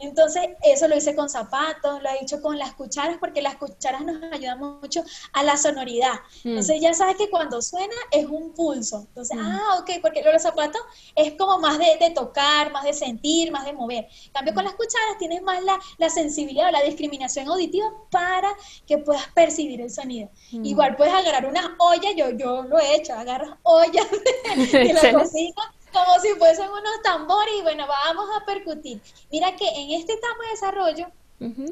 [0.00, 4.02] Entonces, eso lo hice con zapatos, lo he hecho con las cucharas, porque las cucharas
[4.02, 6.14] nos ayudan mucho a la sonoridad.
[6.44, 6.50] Mm.
[6.50, 9.06] Entonces, ya sabes que cuando suena es un pulso.
[9.08, 9.40] Entonces, mm.
[9.40, 10.80] ah, ok, porque los zapatos
[11.16, 14.08] es como más de, tocar, más de sentir, más de mover.
[14.26, 14.68] En cambio, con mm.
[14.68, 18.48] las cucharas tienes más la, sensibilidad o la discriminación auditiva para
[18.86, 20.30] que puedas percibir el sonido.
[20.50, 24.06] Igual puedes agarrar una olla, yo, yo lo he hecho, agarras ollas
[24.72, 29.00] de la cocina como si fuesen unos tambores y bueno, vamos a percutir.
[29.30, 31.06] Mira que en este etapa de desarrollo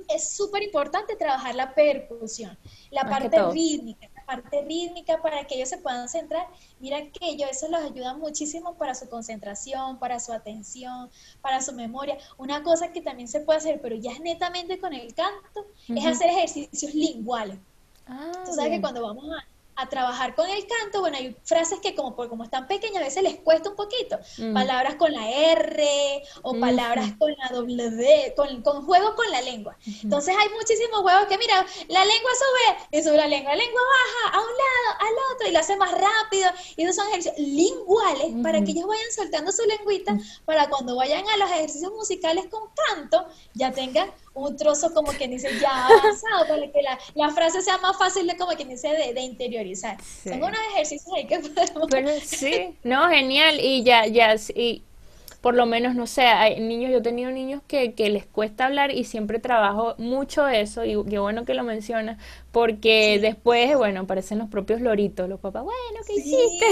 [0.09, 2.57] es súper importante trabajar la percusión,
[2.91, 6.47] la parte rítmica, la parte rítmica para que ellos se puedan centrar.
[6.79, 11.73] Mira que ellos eso los ayuda muchísimo para su concentración, para su atención, para su
[11.73, 12.17] memoria.
[12.39, 16.07] Una cosa que también se puede hacer, pero ya es netamente con el canto, es
[16.07, 17.59] hacer ejercicios linguales.
[18.07, 19.45] Ah, Tú sabes que cuando vamos a
[19.77, 23.23] a trabajar con el canto, bueno, hay frases que como, como están pequeñas a veces
[23.23, 24.19] les cuesta un poquito.
[24.39, 24.55] Mm.
[24.55, 29.77] Palabras con la R o palabras con la W, con, con juegos con la lengua.
[30.03, 33.81] Entonces hay muchísimos juegos que, mira, la lengua sube y sube la lengua, la lengua
[33.81, 36.51] baja a un lado, al otro y lo hace más rápido.
[36.77, 41.25] Y esos son ejercicios linguales para que ellos vayan soltando su lengüita para cuando vayan
[41.29, 46.47] a los ejercicios musicales con canto ya tengan un trozo como quien dice ya avanzado
[46.49, 49.97] para que la, la frase sea más fácil de como quien dice de, de interiorizar.
[50.23, 51.39] Son unos ejercicios ahí que
[51.75, 51.89] podemos...
[51.91, 53.59] Pero sí, no, genial.
[53.61, 54.83] Y ya, ya, y
[55.41, 58.67] por lo menos, no sé, hay niños, yo he tenido niños que, que les cuesta
[58.67, 62.19] hablar y siempre trabajo mucho eso y qué bueno que lo mencionas,
[62.53, 66.67] porque después, bueno, aparecen los propios loritos, los papás, bueno, ¿qué hiciste?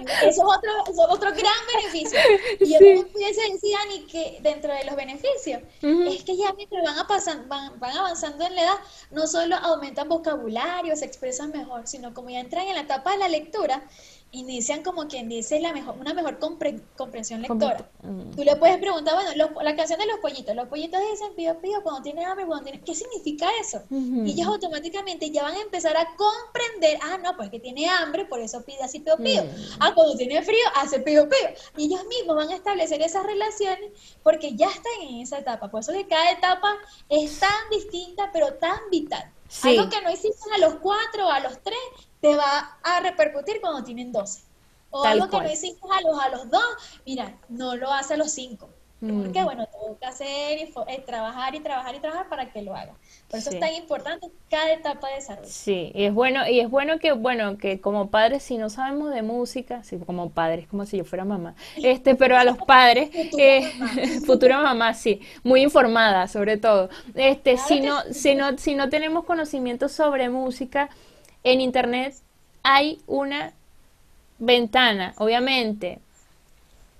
[0.00, 2.18] Eso es otro, eso es otro gran beneficio.
[2.60, 6.98] Y yo pudiese decir, Ani, que dentro de los beneficios, es que ya mientras van,
[6.98, 8.76] a pasan, van, van avanzando en la edad,
[9.10, 13.18] no solo aumentan vocabulario, se expresan mejor, sino como ya entran en la etapa de
[13.18, 13.82] la lectura,
[14.32, 16.38] inician como quien dice la mejor, una mejor
[16.96, 17.88] comprensión lectora.
[18.02, 18.30] Mm.
[18.36, 21.82] Tú le puedes preguntar, bueno, la canción de los pollitos, los pollitos dicen pío pío
[21.82, 23.82] cuando tienen hambre, cuando tienen, ¿qué significa eso?
[23.90, 28.24] Y ellos automáticamente ya van a empezar a comprender, ah, no, pues que tiene hambre,
[28.24, 29.42] por eso pide así pío pío.
[29.42, 29.48] Mm.
[29.80, 31.48] Ah, cuando tiene frío, hace pío pío.
[31.76, 33.90] Y ellos mismos van a establecer esas relaciones
[34.22, 35.70] porque ya están en esa etapa.
[35.70, 36.76] Por eso que cada etapa
[37.08, 39.32] es tan distinta, pero tan vital.
[39.64, 41.78] Algo que no hiciste a los cuatro o a los tres,
[42.20, 44.42] te va a repercutir cuando tienen 12.
[44.90, 48.16] O algo que no hiciste a los, a los dos, mira, no lo hace a
[48.16, 48.70] los cinco.
[49.00, 52.74] Porque, bueno, tengo que hacer y eh, trabajar y trabajar y trabajar para que lo
[52.74, 52.92] haga.
[53.30, 55.48] Por eso es tan importante cada etapa de desarrollo.
[55.48, 59.10] Sí, y es bueno, y es bueno que, bueno, que como padres, si no sabemos
[59.14, 63.10] de música, sí, como padres, como si yo fuera mamá, este, pero a los padres,
[64.26, 64.70] futura, mamá.
[64.70, 66.90] mamá, sí, muy informada sobre todo.
[67.14, 70.90] Este, si no, si no, si no tenemos conocimiento sobre música,
[71.42, 72.14] en Internet
[72.62, 73.52] hay una
[74.38, 76.00] ventana, obviamente.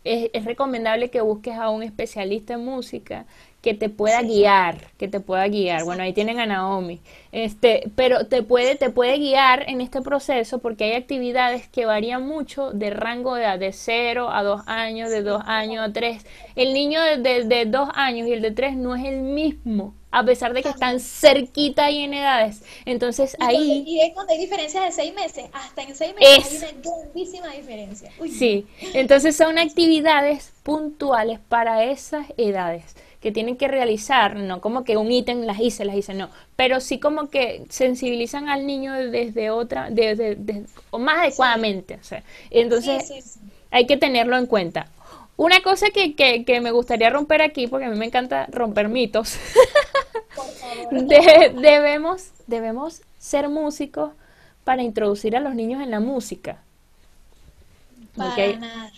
[0.04, 3.26] Es, recomendable que busques a un especialista en música
[3.62, 5.84] que te pueda guiar, que te pueda guiar.
[5.84, 7.00] Bueno, ahí tienen a Naomi.
[7.32, 12.26] Este, pero te puede, te puede guiar en este proceso porque hay actividades que varían
[12.26, 16.24] mucho de rango de edad, de 0 a 2 años, de 2 años a 3.
[16.56, 20.24] El niño de, de 2 años y el de 3 no es el mismo a
[20.24, 22.62] pesar de que están cerquita ahí en edades.
[22.84, 23.84] Entonces ahí...
[23.86, 27.48] y es cuando hay diferencias de seis meses, hasta en seis meses hay una grandísima
[27.52, 28.10] diferencia.
[28.28, 34.96] Sí, entonces son actividades puntuales para esas edades que tienen que realizar, no como que
[34.96, 39.50] un ítem las hice, las hice, no, pero sí como que sensibilizan al niño desde
[39.50, 40.38] otra, desde,
[40.90, 41.96] o más adecuadamente.
[42.00, 43.38] O sea, entonces
[43.70, 44.88] hay que tenerlo en cuenta.
[45.36, 49.38] Una cosa que, que, me gustaría romper aquí, porque a mí me encanta romper mitos,
[50.90, 54.12] debemos, debemos ser músicos
[54.64, 56.58] para introducir a los niños en la música.
[58.16, 58.92] Para nada.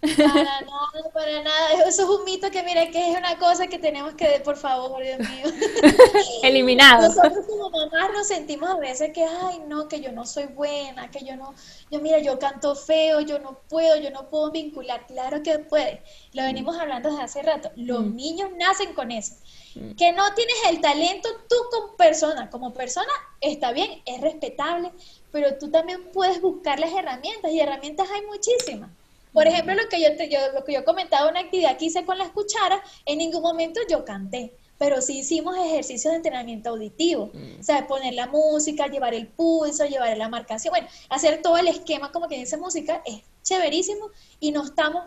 [0.00, 1.72] Para nada, para nada.
[1.86, 5.02] Eso es un mito que, mira, que es una cosa que tenemos que, por favor,
[5.02, 5.46] Dios mío.
[6.42, 7.08] Eliminado.
[7.08, 11.10] Nosotros como mamás nos sentimos a veces que, ay, no, que yo no soy buena,
[11.10, 11.54] que yo no,
[11.90, 15.06] yo mira, yo canto feo, yo no puedo, yo no puedo vincular.
[15.06, 16.02] Claro que puede.
[16.32, 17.70] Lo venimos hablando desde hace rato.
[17.76, 18.16] Los mm.
[18.16, 19.34] niños nacen con eso.
[19.74, 19.92] Mm.
[19.92, 24.92] Que no tienes el talento tú como persona, como persona está bien, es respetable,
[25.30, 28.90] pero tú también puedes buscar las herramientas y herramientas hay muchísimas.
[29.32, 32.04] Por ejemplo, lo que yo, te, yo, lo que yo comentaba, una actividad que hice
[32.04, 37.30] con las cucharas, en ningún momento yo canté, pero sí hicimos ejercicios de entrenamiento auditivo.
[37.32, 37.60] Mm.
[37.60, 41.68] O sea, poner la música, llevar el pulso, llevar la marcación, bueno, hacer todo el
[41.68, 45.04] esquema como que dice música es chéverísimo y no estamos,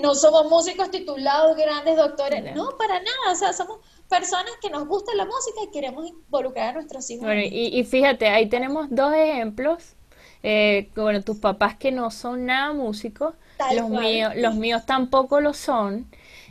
[0.00, 3.78] no somos músicos titulados, grandes doctores, no, para nada, o sea, somos
[4.08, 7.24] personas que nos gusta la música y queremos involucrar a nuestros hijos.
[7.24, 9.96] Bueno, y, y fíjate, ahí tenemos dos ejemplos
[10.42, 13.34] eh, bueno, tus papás que no son nada músicos,
[13.74, 16.06] los míos, los míos tampoco lo son.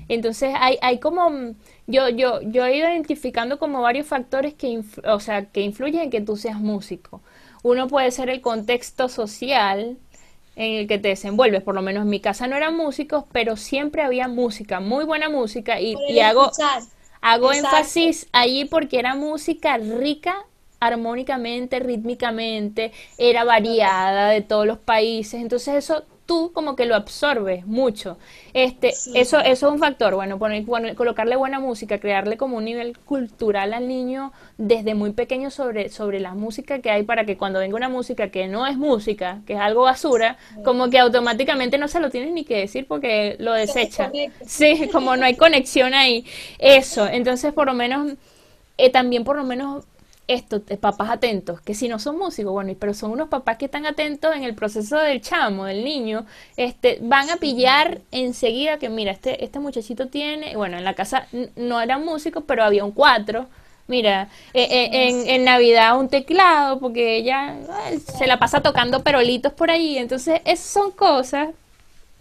[0.07, 1.29] Entonces hay, hay como,
[1.87, 6.09] yo, yo, yo he ido identificando como varios factores que, o sea, que influyen en
[6.09, 7.21] que tú seas músico.
[7.63, 9.97] Uno puede ser el contexto social
[10.55, 13.55] en el que te desenvuelves, por lo menos en mi casa no eran músicos, pero
[13.55, 16.51] siempre había música, muy buena música y, y hago,
[17.21, 20.45] hago énfasis allí porque era música rica
[20.81, 27.67] armónicamente, rítmicamente, era variada de todos los países, entonces eso tú como que lo absorbes
[27.67, 28.17] mucho.
[28.53, 30.65] Este, eso, eso es un factor, bueno, poner,
[30.95, 36.19] colocarle buena música, crearle como un nivel cultural al niño desde muy pequeño sobre, sobre
[36.19, 39.53] la música que hay para que cuando venga una música que no es música, que
[39.53, 43.53] es algo basura, como que automáticamente no se lo tienes ni que decir porque lo
[43.53, 44.09] desecha.
[44.45, 46.25] Sí, como no hay conexión ahí.
[46.59, 48.13] Eso, entonces por lo menos,
[48.77, 49.83] eh, también por lo menos
[50.27, 53.85] esto, papás atentos, que si no son músicos, bueno, pero son unos papás que están
[53.85, 56.25] atentos en el proceso del chamo, del niño,
[56.57, 61.27] este, van a pillar enseguida que, mira, este, este muchachito tiene, bueno, en la casa
[61.55, 63.47] no eran músicos, pero había un cuatro,
[63.87, 67.57] mira, eh, eh, en, en, Navidad un teclado, porque ella
[68.17, 71.49] se la pasa tocando perolitos por ahí, entonces esas son cosas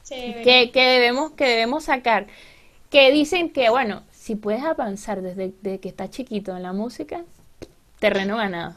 [0.08, 2.26] que, que, debemos, que debemos sacar,
[2.90, 7.22] que dicen que, bueno, si puedes avanzar desde, desde que estás chiquito en la música,
[8.00, 8.76] terreno ganado.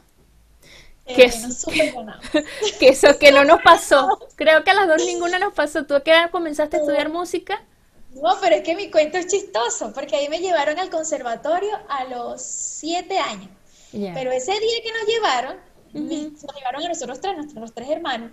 [1.04, 1.14] que,
[2.78, 4.20] que eso que no nos pasó.
[4.36, 5.84] Creo que a las dos ninguna nos pasó.
[5.84, 7.60] ¿Tú a qué edad comenzaste a estudiar música?
[8.12, 12.04] No, pero es que mi cuento es chistoso, porque ahí me llevaron al conservatorio a
[12.04, 13.50] los siete años.
[13.90, 15.56] Pero ese día que nos llevaron,
[15.92, 18.32] nos llevaron a nosotros tres, nuestros tres hermanos,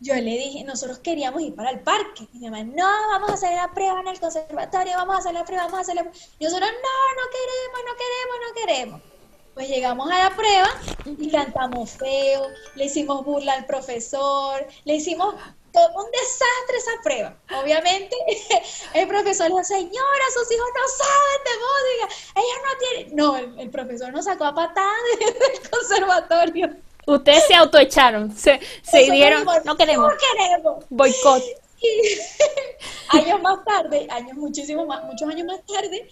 [0.00, 2.28] yo le dije, nosotros queríamos ir para el parque.
[2.32, 5.34] Y mi mamá, no, vamos a hacer la prueba en el conservatorio, vamos a hacer
[5.34, 6.18] la prueba, vamos a hacer la prueba.
[6.38, 9.17] Y nosotros, no, no queremos, no queremos, no queremos.
[9.58, 10.68] Pues llegamos a la prueba
[11.04, 15.34] y cantamos feo, le hicimos burla al profesor, le hicimos
[15.72, 17.36] todo un desastre esa prueba.
[17.60, 18.14] Obviamente,
[18.94, 23.16] el profesor dijo, señora, sus hijos no saben de música, ellos no tienen...
[23.16, 26.76] No, el, profesor nos sacó a patadas del conservatorio.
[27.08, 30.12] Ustedes se autoecharon, se, se dieron, no queremos.
[30.12, 30.84] No queremos.
[30.88, 31.42] Boicot.
[33.08, 36.08] años más tarde, años muchísimo más, muchos años más tarde,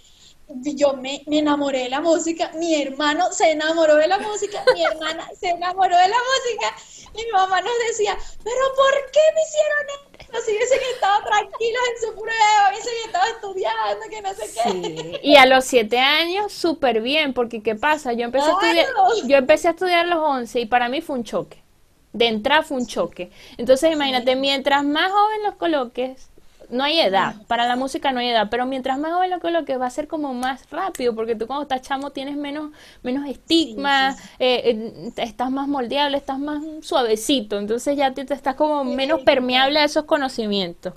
[0.47, 5.27] yo me, enamoré de la música, mi hermano se enamoró de la música, mi hermana
[5.39, 6.75] se enamoró de la música,
[7.13, 10.41] y mi mamá nos decía, pero ¿por qué me hicieron esto?
[10.45, 15.19] Si hubiesen estado tranquilos en su prueba, hubiesen estado estudiando, que no sé qué.
[15.23, 18.13] Y a los siete años, súper bien, porque ¿qué pasa?
[18.13, 18.87] Yo empecé, a estudiar,
[19.25, 21.63] yo empecé a estudiar a los once y para mí fue un choque.
[22.11, 23.31] De entrada fue un choque.
[23.57, 26.29] Entonces imagínate, mientras más joven los coloques,
[26.69, 29.51] no hay edad, para la música no hay edad, pero mientras más joven lo que
[29.51, 32.71] lo que va a ser como más rápido, porque tú cuando estás chamo tienes menos,
[33.03, 38.83] menos estigma, eh, eh, estás más moldeable, estás más suavecito, entonces ya te, estás como
[38.83, 40.93] menos permeable a esos conocimientos.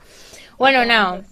[0.58, 1.22] Bueno, no.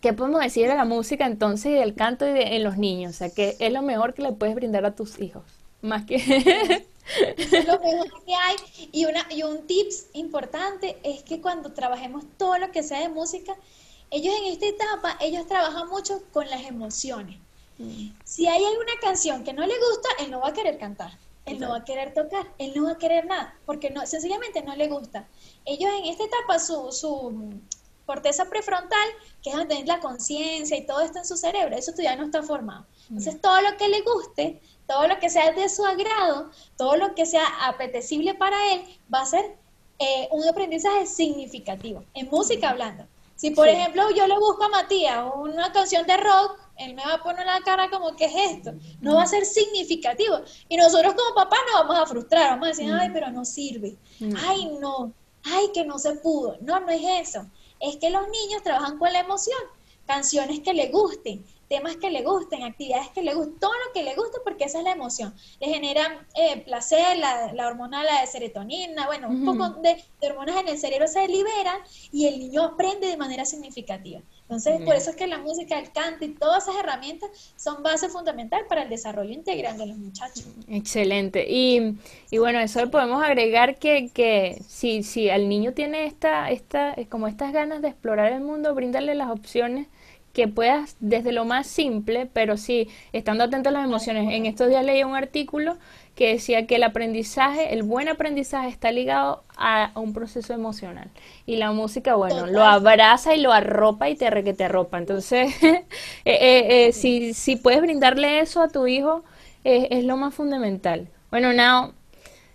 [0.00, 3.14] ¿Qué podemos decir de la música entonces y del canto y de, en los niños?
[3.14, 5.44] O sea, que es lo mejor que le puedes brindar a tus hijos,
[5.82, 6.84] más que...
[7.36, 8.56] Es lo mejor que hay.
[8.92, 13.08] Y, una, y un tips importante es que cuando trabajemos todo lo que sea de
[13.08, 13.56] música,
[14.10, 17.38] ellos en esta etapa, ellos trabajan mucho con las emociones.
[17.78, 18.10] Mm.
[18.24, 21.58] Si hay alguna canción que no le gusta, él no va a querer cantar, él
[21.58, 24.76] no va a querer tocar, él no va a querer nada, porque no, sencillamente no
[24.76, 25.26] le gusta.
[25.64, 27.60] Ellos en esta etapa, su, su
[28.06, 29.08] corteza prefrontal,
[29.42, 32.42] que es donde la conciencia y todo esto en su cerebro, eso todavía no está
[32.42, 32.82] formado.
[33.08, 33.18] Mm.
[33.18, 37.14] Entonces, todo lo que le guste, todo lo que sea de su agrado, todo lo
[37.14, 39.56] que sea apetecible para él, va a ser
[39.98, 43.06] eh, un aprendizaje significativo, en música hablando.
[43.36, 47.14] Si, por ejemplo, yo le busco a Matías una canción de rock, él me va
[47.14, 48.72] a poner la cara como, ¿qué es esto?
[49.00, 50.40] No va a ser significativo.
[50.68, 53.96] Y nosotros como papás nos vamos a frustrar, vamos a decir, ay, pero no sirve.
[54.46, 55.12] Ay, no.
[55.44, 56.56] Ay, que no se pudo.
[56.60, 57.46] No, no es eso.
[57.80, 59.58] es que los niños trabajan con la emoción,
[60.06, 64.04] canciones que le gusten, temas que le gusten, actividades que le gusten, todo lo que
[64.04, 65.34] le guste porque esa es la emoción.
[65.60, 70.68] Le genera eh, placer, la, hormona la de serotonina, bueno, un poco de, hormonas en
[70.68, 71.80] el cerebro se liberan
[72.12, 74.20] y el niño aprende de manera significativa.
[74.42, 78.08] Entonces, por eso es que la música, el canto y todas esas herramientas son base
[78.08, 80.44] fundamental para el desarrollo integral de los muchachos.
[80.68, 81.46] Excelente.
[81.48, 81.96] Y,
[82.30, 87.26] y bueno, eso podemos agregar que, que si, si el niño tiene esta, esta, como
[87.26, 89.88] estas ganas de explorar el mundo, brindarle las opciones
[90.34, 94.34] que puedas desde lo más simple, pero sí, estando atento a las emociones.
[94.34, 95.78] En estos días leí un artículo
[96.16, 101.08] que decía que el aprendizaje, el buen aprendizaje está ligado a, un proceso emocional.
[101.46, 104.98] Y la música, bueno, lo abraza y lo arropa y te, que te arropa.
[104.98, 105.84] Entonces, eh,
[106.24, 109.24] eh, eh, si, si puedes brindarle eso a tu hijo,
[109.62, 111.08] es lo más fundamental.
[111.30, 111.94] Bueno, Nao,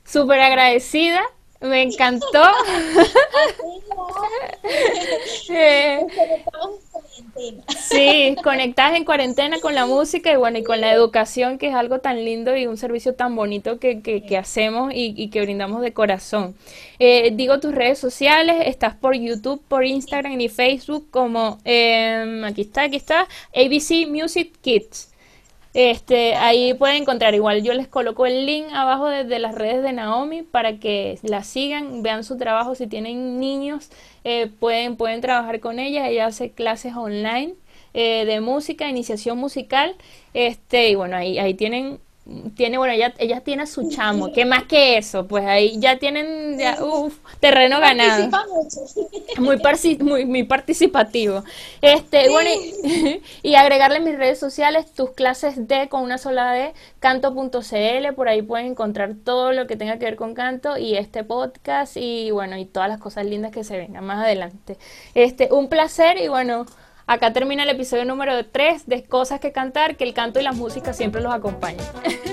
[0.03, 1.21] súper agradecida
[1.61, 2.43] me encantó.
[7.89, 11.75] sí, conectadas en cuarentena con la música y bueno, y con la educación, que es
[11.75, 15.93] algo tan lindo y un servicio tan bonito que, que, hacemos y, que brindamos de
[15.93, 16.55] corazón.
[16.99, 22.61] Eh, digo tus redes sociales, estás por YouTube, por Instagram y Facebook como, em, aquí
[22.61, 25.09] está, aquí está, ABC Music Kids.
[25.73, 29.93] Este, ahí pueden encontrar igual, yo les coloco el link abajo de, las redes de
[29.93, 33.91] Naomi para que la sigan, vean su trabajo, si tienen niños
[34.23, 37.53] eh, pueden, pueden trabajar con ella, ella hace clases online
[37.93, 39.95] eh, de música, iniciación musical,
[40.33, 41.99] este, y bueno, ahí, ahí tienen
[42.55, 45.27] tiene, bueno, ella, ella tiene su chamo, ¿qué más que eso?
[45.27, 46.77] Pues ahí ya tienen, ya,
[47.39, 48.29] terreno ganado.
[49.37, 49.57] Muy,
[49.99, 51.43] muy, muy participativo.
[51.81, 52.49] Este, bueno,
[53.43, 58.41] y, agregarle mis redes sociales, tus clases de con una sola D, canto.cl, por ahí
[58.41, 62.57] pueden encontrar todo lo que tenga que ver con canto y este podcast y bueno,
[62.57, 64.77] y todas las cosas lindas que se vengan más adelante.
[65.13, 66.65] Este, un placer y bueno,
[67.09, 70.51] Acá termina el episodio número 3 de Cosas que cantar, que el canto y la
[70.51, 71.83] música siempre los acompañan.